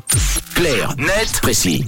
com. 0.00 0.18
Clair, 0.54 0.94
net, 0.98 1.40
précis. 1.42 1.84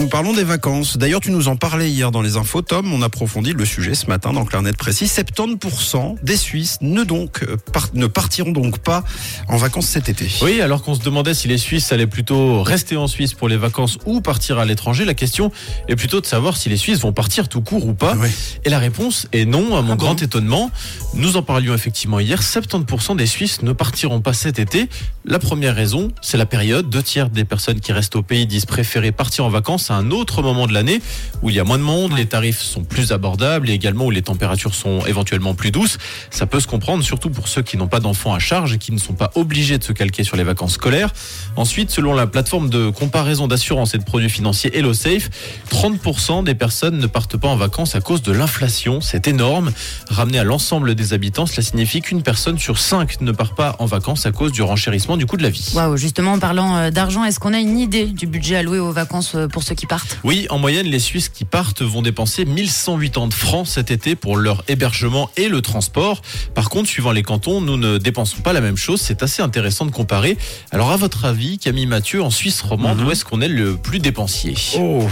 Nous 0.00 0.08
parlons 0.08 0.32
des 0.32 0.44
vacances. 0.44 0.96
D'ailleurs, 0.96 1.20
tu 1.20 1.30
nous 1.30 1.48
en 1.48 1.56
parlais 1.56 1.90
hier 1.90 2.10
dans 2.10 2.22
les 2.22 2.36
infos, 2.36 2.62
Tom. 2.62 2.92
On 2.92 3.02
approfondit 3.02 3.52
le 3.52 3.64
sujet 3.64 3.94
ce 3.94 4.06
matin 4.06 4.32
dans 4.32 4.44
Clair 4.44 4.62
Net 4.62 4.76
Précis. 4.76 5.06
70% 5.06 6.16
des 6.22 6.36
Suisses 6.36 6.78
ne, 6.80 7.02
donc, 7.04 7.44
par- 7.72 7.88
ne 7.94 8.06
partiront 8.06 8.52
donc 8.52 8.78
pas 8.78 9.04
en 9.48 9.56
vacances 9.56 9.86
cet 9.86 10.08
été. 10.08 10.28
Oui, 10.42 10.60
alors 10.60 10.82
qu'on 10.82 10.94
se 10.94 11.00
demandait 11.00 11.34
si 11.34 11.46
les 11.48 11.58
Suisses 11.58 11.92
allaient 11.92 12.06
plutôt 12.06 12.62
rester 12.62 12.96
en 12.96 13.06
Suisse 13.06 13.34
pour 13.34 13.48
les 13.48 13.56
vacances 13.56 13.98
ou 14.06 14.20
partir 14.20 14.58
à 14.58 14.64
l'étranger, 14.64 15.04
la 15.04 15.14
question 15.14 15.50
est 15.88 15.96
plutôt 15.96 16.20
de 16.20 16.26
savoir 16.26 16.56
si 16.56 16.68
les 16.68 16.76
Suisses 16.76 17.00
vont 17.00 17.12
partir 17.12 17.48
tout 17.48 17.60
court 17.62 17.86
ou 17.86 17.94
pas. 17.94 18.16
Et 18.64 18.70
la 18.70 18.78
réponse 18.78 19.26
est 19.32 19.44
non, 19.44 19.76
à 19.76 19.82
mon 19.82 19.92
Ah 19.92 19.96
bon 19.96 20.04
grand 20.04 20.22
étonnement. 20.22 20.70
Nous 21.14 21.36
en 21.36 21.42
parlions 21.42 21.74
effectivement 21.74 22.18
hier, 22.20 22.42
70% 22.42 23.16
des 23.16 23.26
Suisses 23.26 23.62
ne 23.62 23.72
partiront 23.72 24.20
pas 24.20 24.32
cet 24.32 24.58
été. 24.58 24.88
La 25.24 25.38
première 25.38 25.74
raison, 25.74 26.08
c'est 26.22 26.36
la 26.38 26.46
période. 26.46 26.88
Deux 26.90 27.02
tiers 27.02 27.30
des 27.30 27.44
personnes 27.46 27.80
qui 27.80 27.92
restent 27.92 28.16
au 28.16 28.22
pays 28.22 28.46
disent 28.46 28.66
préférer 28.66 29.12
partir 29.12 29.44
en 29.44 29.48
vacances 29.48 29.90
à 29.90 29.94
un 29.94 30.10
autre 30.10 30.42
moment 30.42 30.66
de 30.66 30.74
l'année 30.74 31.00
où 31.42 31.50
il 31.50 31.56
y 31.56 31.60
a 31.60 31.64
moins 31.64 31.78
de 31.78 31.82
monde, 31.82 32.16
les 32.16 32.26
tarifs 32.26 32.60
sont 32.60 32.84
plus 32.84 33.12
abordables 33.12 33.70
et 33.70 33.72
également 33.72 34.06
où 34.06 34.10
les 34.10 34.22
températures 34.22 34.74
sont 34.74 35.04
éventuellement 35.06 35.54
plus 35.54 35.70
douces. 35.70 35.98
Ça 36.30 36.46
peut 36.46 36.60
se 36.60 36.66
comprendre, 36.66 37.02
surtout 37.02 37.30
pour 37.30 37.48
ceux 37.48 37.62
qui 37.62 37.76
n'ont 37.76 37.88
pas 37.88 38.00
d'enfants 38.00 38.34
à 38.34 38.38
charge 38.38 38.74
et 38.74 38.78
qui 38.78 38.92
ne 38.92 38.98
sont 38.98 39.14
pas 39.14 39.30
obligés 39.34 39.78
de 39.78 39.84
se 39.84 39.92
calquer 39.92 40.24
sur 40.24 40.36
les 40.36 40.44
vacances 40.44 40.74
scolaires. 40.74 41.12
Ensuite, 41.56 41.90
selon 41.90 42.14
la 42.14 42.26
plateforme 42.26 42.70
de 42.70 42.90
comparaison 42.90 43.48
d'assurance 43.48 43.94
et 43.94 43.98
de 43.98 44.04
produits 44.04 44.30
financiers 44.30 44.76
HelloSafe, 44.76 45.30
30% 45.70 46.44
des 46.44 46.54
personnes 46.54 46.98
ne 46.98 47.06
partent 47.06 47.36
pas 47.36 47.48
en 47.48 47.56
vacances 47.56 47.94
à 47.94 48.00
cause 48.00 48.22
de 48.22 48.32
l'inflation. 48.32 49.00
C'est 49.00 49.28
énorme. 49.28 49.72
Ramené 50.08 50.38
à 50.38 50.44
l'ensemble 50.44 50.94
des 50.94 51.12
habitants, 51.12 51.46
cela 51.46 51.62
signifie 51.62 52.00
qu'une 52.00 52.22
personne 52.22 52.58
sur 52.58 52.78
cinq 52.78 53.20
ne 53.20 53.32
part 53.32 53.54
pas 53.54 53.76
en 53.78 53.86
vacances 53.86 54.26
à 54.26 54.32
cause 54.32 54.52
du 54.52 54.62
renchérissement 54.62 55.16
du 55.16 55.26
coût 55.26 55.36
de 55.36 55.42
la 55.42 55.50
vie. 55.50 55.72
Waouh, 55.74 55.96
justement, 55.96 56.32
en 56.32 56.38
parlant 56.38 56.76
euh, 56.76 56.90
d'argent, 56.90 57.24
est-ce 57.24 57.35
qu'on 57.38 57.52
a 57.54 57.58
une 57.58 57.78
idée 57.78 58.06
du 58.06 58.26
budget 58.26 58.56
alloué 58.56 58.78
aux 58.78 58.92
vacances 58.92 59.34
euh, 59.34 59.48
pour 59.48 59.62
ceux 59.62 59.74
qui 59.74 59.86
partent? 59.86 60.18
Oui, 60.24 60.46
en 60.50 60.58
moyenne, 60.58 60.86
les 60.86 60.98
Suisses 60.98 61.28
qui 61.28 61.44
partent 61.44 61.82
vont 61.82 62.02
dépenser 62.02 62.44
1180 62.44 63.30
francs 63.30 63.66
cet 63.66 63.90
été 63.90 64.14
pour 64.16 64.36
leur 64.36 64.64
hébergement 64.68 65.30
et 65.36 65.48
le 65.48 65.60
transport. 65.62 66.22
Par 66.54 66.68
contre, 66.70 66.88
suivant 66.88 67.12
les 67.12 67.22
cantons, 67.22 67.60
nous 67.60 67.76
ne 67.76 67.98
dépensons 67.98 68.40
pas 68.42 68.52
la 68.52 68.60
même 68.60 68.76
chose. 68.76 69.00
C'est 69.00 69.22
assez 69.22 69.42
intéressant 69.42 69.86
de 69.86 69.90
comparer. 69.90 70.36
Alors, 70.70 70.90
à 70.90 70.96
votre 70.96 71.24
avis, 71.24 71.58
Camille 71.58 71.86
Mathieu, 71.86 72.22
en 72.22 72.30
Suisse 72.30 72.60
romande, 72.62 73.00
où 73.02 73.10
est-ce 73.10 73.24
qu'on 73.24 73.40
est 73.40 73.48
le 73.48 73.76
plus 73.76 73.98
dépensier? 73.98 74.54
Oh, 74.78 75.06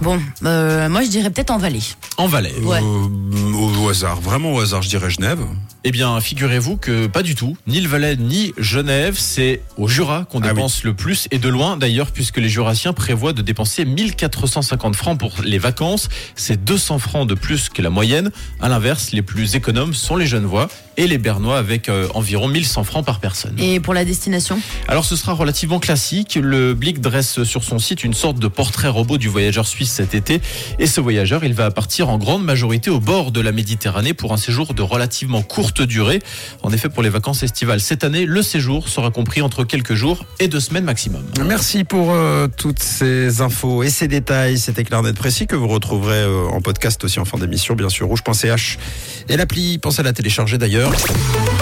Bon, 0.00 0.20
euh, 0.44 0.88
moi 0.88 1.02
je 1.04 1.08
dirais 1.08 1.30
peut-être 1.30 1.50
en 1.52 1.58
Valais. 1.58 1.78
En 2.16 2.26
Valais. 2.26 2.52
Ouais. 2.62 2.80
euh, 2.82 3.52
au, 3.54 3.84
au 3.84 3.88
hasard, 3.88 4.20
vraiment 4.20 4.52
au 4.52 4.60
hasard, 4.60 4.82
je 4.82 4.88
dirais 4.88 5.10
Genève. 5.10 5.38
Eh 5.84 5.90
bien, 5.90 6.20
figurez-vous 6.20 6.76
que 6.76 7.08
pas 7.08 7.24
du 7.24 7.34
tout. 7.34 7.56
Ni 7.66 7.80
le 7.80 7.88
Valais, 7.88 8.14
ni 8.16 8.52
Genève, 8.56 9.16
c'est 9.18 9.62
au 9.76 9.88
Jura 9.88 10.26
qu'on 10.30 10.40
Ah 10.40 10.48
dépense 10.48 10.84
le 10.84 10.94
plus 10.94 11.26
et 11.32 11.38
de 11.38 11.48
loin 11.48 11.76
d'ailleurs, 11.76 12.12
puisque 12.12 12.38
les 12.38 12.48
Jurassiens 12.48 12.92
prévoient 12.92 13.32
de 13.32 13.42
dépenser 13.42 13.84
1450 13.84 14.94
francs 14.94 15.18
pour 15.18 15.42
les 15.42 15.58
vacances. 15.58 16.08
C'est 16.36 16.62
200 16.62 17.00
francs 17.00 17.28
de 17.28 17.34
plus 17.34 17.68
que 17.68 17.82
la 17.82 17.90
moyenne. 17.90 18.30
À 18.60 18.68
l'inverse, 18.68 19.10
les 19.10 19.22
plus 19.22 19.56
économes 19.56 19.92
sont 19.92 20.14
les 20.14 20.26
Genevois 20.26 20.68
et 20.96 21.06
les 21.06 21.18
Bernois 21.18 21.58
avec 21.58 21.88
euh, 21.88 22.08
environ 22.14 22.48
1100 22.48 22.84
francs 22.84 23.04
par 23.04 23.20
personne. 23.20 23.54
Et 23.58 23.80
pour 23.80 23.94
la 23.94 24.04
destination? 24.04 24.60
Alors 24.88 25.04
ce 25.04 25.16
sera 25.16 25.32
relativement 25.32 25.78
classique. 25.78 26.38
Le 26.40 26.74
Blick 26.74 27.00
dresse 27.00 27.42
sur 27.44 27.64
son 27.64 27.78
site 27.78 28.04
une 28.04 28.14
sorte 28.14 28.38
de 28.38 28.48
portrait 28.48 28.88
robot 28.88 29.18
du 29.18 29.28
voyageur 29.28 29.66
suisse 29.66 29.92
cet 29.92 30.14
été. 30.14 30.40
Et 30.78 30.86
ce 30.86 31.00
voyageur, 31.00 31.44
il 31.44 31.54
va 31.54 31.70
partir 31.70 32.08
en 32.08 32.18
grande 32.18 32.44
majorité 32.44 32.90
au 32.90 33.00
bord 33.00 33.32
de 33.32 33.40
la 33.40 33.52
Méditerranée 33.52 34.14
pour 34.14 34.32
un 34.32 34.36
séjour 34.36 34.74
de 34.74 34.82
relativement 34.82 35.42
courte 35.42 35.82
durée. 35.82 36.20
En 36.62 36.72
effet, 36.72 36.88
pour 36.88 37.02
les 37.02 37.10
vacances 37.10 37.42
estivales 37.42 37.80
cette 37.80 38.04
année, 38.04 38.26
le 38.26 38.42
séjour 38.42 38.88
sera 38.88 39.10
compris 39.10 39.42
entre 39.42 39.64
quelques 39.64 39.94
jours 39.94 40.24
et 40.38 40.48
deux 40.48 40.60
semaines 40.60 40.84
maximum. 40.84 41.22
Merci 41.44 41.84
pour 41.84 42.12
euh, 42.12 42.48
toutes 42.56 42.82
ces 42.82 43.40
infos 43.40 43.82
et 43.82 43.90
ces 43.90 44.08
détails. 44.08 44.58
C'était 44.58 44.84
Clair 44.84 45.02
Net 45.02 45.16
Précis 45.16 45.46
que 45.46 45.56
vous 45.56 45.68
retrouverez 45.68 46.22
euh, 46.22 46.46
en 46.46 46.60
podcast 46.60 47.02
aussi 47.04 47.20
en 47.20 47.24
fin 47.24 47.38
d'émission, 47.38 47.74
bien 47.74 47.88
sûr, 47.88 48.06
rouge.ch 48.06 48.78
et 49.28 49.36
l'appli. 49.36 49.78
Pensez 49.78 50.00
à 50.00 50.04
la 50.04 50.12
télécharger 50.12 50.58
d'ailleurs. 50.58 50.81
20h. 50.82 51.61